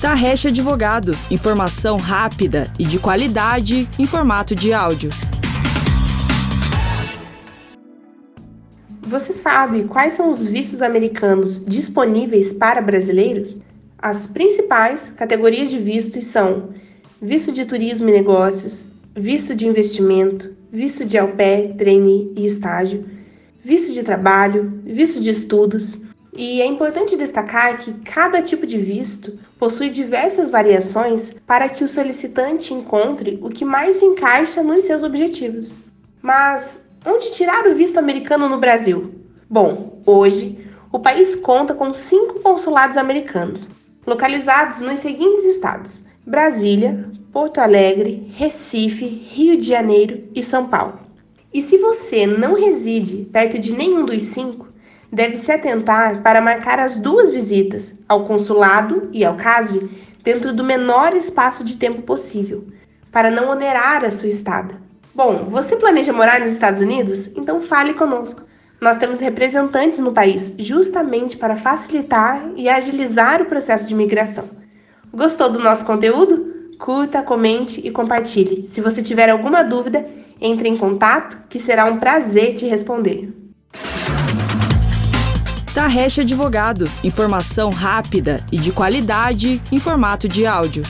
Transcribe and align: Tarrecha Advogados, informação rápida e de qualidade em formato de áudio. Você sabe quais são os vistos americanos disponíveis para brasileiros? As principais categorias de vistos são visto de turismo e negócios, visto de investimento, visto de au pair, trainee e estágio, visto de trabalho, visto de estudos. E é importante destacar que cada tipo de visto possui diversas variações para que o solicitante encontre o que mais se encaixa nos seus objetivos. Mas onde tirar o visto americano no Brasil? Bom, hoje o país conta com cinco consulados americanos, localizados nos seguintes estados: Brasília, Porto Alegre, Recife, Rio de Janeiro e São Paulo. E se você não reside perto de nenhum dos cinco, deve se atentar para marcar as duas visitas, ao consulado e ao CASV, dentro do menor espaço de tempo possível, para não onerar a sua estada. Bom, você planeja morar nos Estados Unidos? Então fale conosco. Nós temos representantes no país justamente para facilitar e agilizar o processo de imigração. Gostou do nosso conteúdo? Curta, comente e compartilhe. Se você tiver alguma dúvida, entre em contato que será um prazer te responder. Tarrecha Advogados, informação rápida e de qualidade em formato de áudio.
Tarrecha 0.00 0.50
Advogados, 0.50 1.30
informação 1.30 1.96
rápida 1.96 2.70
e 2.78 2.84
de 2.84 2.98
qualidade 2.98 3.88
em 3.98 4.06
formato 4.06 4.54
de 4.54 4.70
áudio. 4.74 5.10
Você 9.00 9.32
sabe 9.32 9.84
quais 9.84 10.12
são 10.12 10.28
os 10.28 10.44
vistos 10.44 10.82
americanos 10.82 11.64
disponíveis 11.64 12.52
para 12.52 12.82
brasileiros? 12.82 13.58
As 13.98 14.26
principais 14.26 15.08
categorias 15.16 15.70
de 15.70 15.78
vistos 15.78 16.26
são 16.26 16.74
visto 17.20 17.50
de 17.50 17.64
turismo 17.64 18.10
e 18.10 18.12
negócios, 18.12 18.84
visto 19.14 19.54
de 19.54 19.66
investimento, 19.66 20.54
visto 20.70 21.06
de 21.06 21.16
au 21.16 21.28
pair, 21.28 21.74
trainee 21.74 22.34
e 22.36 22.44
estágio, 22.44 23.06
visto 23.64 23.94
de 23.94 24.02
trabalho, 24.02 24.78
visto 24.84 25.22
de 25.22 25.30
estudos. 25.30 25.98
E 26.38 26.60
é 26.60 26.66
importante 26.66 27.16
destacar 27.16 27.78
que 27.78 27.94
cada 28.04 28.42
tipo 28.42 28.66
de 28.66 28.76
visto 28.76 29.38
possui 29.58 29.88
diversas 29.88 30.50
variações 30.50 31.34
para 31.46 31.66
que 31.66 31.82
o 31.82 31.88
solicitante 31.88 32.74
encontre 32.74 33.38
o 33.40 33.48
que 33.48 33.64
mais 33.64 33.96
se 33.96 34.04
encaixa 34.04 34.62
nos 34.62 34.82
seus 34.82 35.02
objetivos. 35.02 35.78
Mas 36.20 36.84
onde 37.06 37.32
tirar 37.32 37.66
o 37.66 37.74
visto 37.74 37.96
americano 37.96 38.50
no 38.50 38.58
Brasil? 38.58 39.14
Bom, 39.48 40.02
hoje 40.04 40.58
o 40.92 40.98
país 40.98 41.34
conta 41.34 41.72
com 41.72 41.94
cinco 41.94 42.40
consulados 42.40 42.98
americanos, 42.98 43.70
localizados 44.06 44.80
nos 44.80 44.98
seguintes 44.98 45.46
estados: 45.46 46.04
Brasília, 46.26 47.10
Porto 47.32 47.58
Alegre, 47.58 48.30
Recife, 48.34 49.06
Rio 49.06 49.56
de 49.56 49.66
Janeiro 49.66 50.24
e 50.34 50.42
São 50.42 50.66
Paulo. 50.66 51.00
E 51.52 51.62
se 51.62 51.78
você 51.78 52.26
não 52.26 52.52
reside 52.52 53.24
perto 53.32 53.58
de 53.58 53.72
nenhum 53.72 54.04
dos 54.04 54.22
cinco, 54.22 54.68
deve 55.16 55.38
se 55.38 55.50
atentar 55.50 56.20
para 56.20 56.42
marcar 56.42 56.78
as 56.78 56.94
duas 56.94 57.30
visitas, 57.30 57.94
ao 58.06 58.26
consulado 58.26 59.08
e 59.14 59.24
ao 59.24 59.34
CASV, 59.34 59.88
dentro 60.22 60.52
do 60.52 60.62
menor 60.62 61.16
espaço 61.16 61.64
de 61.64 61.76
tempo 61.76 62.02
possível, 62.02 62.66
para 63.10 63.30
não 63.30 63.48
onerar 63.48 64.04
a 64.04 64.10
sua 64.10 64.28
estada. 64.28 64.74
Bom, 65.14 65.48
você 65.50 65.74
planeja 65.74 66.12
morar 66.12 66.38
nos 66.38 66.52
Estados 66.52 66.82
Unidos? 66.82 67.30
Então 67.34 67.62
fale 67.62 67.94
conosco. 67.94 68.42
Nós 68.78 68.98
temos 68.98 69.18
representantes 69.18 70.00
no 70.00 70.12
país 70.12 70.54
justamente 70.58 71.38
para 71.38 71.56
facilitar 71.56 72.50
e 72.54 72.68
agilizar 72.68 73.40
o 73.40 73.46
processo 73.46 73.88
de 73.88 73.94
imigração. 73.94 74.50
Gostou 75.10 75.48
do 75.48 75.58
nosso 75.58 75.86
conteúdo? 75.86 76.74
Curta, 76.78 77.22
comente 77.22 77.80
e 77.82 77.90
compartilhe. 77.90 78.66
Se 78.66 78.82
você 78.82 79.02
tiver 79.02 79.30
alguma 79.30 79.62
dúvida, 79.62 80.06
entre 80.38 80.68
em 80.68 80.76
contato 80.76 81.38
que 81.48 81.58
será 81.58 81.86
um 81.86 81.96
prazer 81.96 82.52
te 82.52 82.66
responder. 82.66 83.45
Tarrecha 85.76 86.22
Advogados, 86.22 87.04
informação 87.04 87.68
rápida 87.68 88.42
e 88.50 88.56
de 88.56 88.72
qualidade 88.72 89.60
em 89.70 89.78
formato 89.78 90.26
de 90.26 90.46
áudio. 90.46 90.82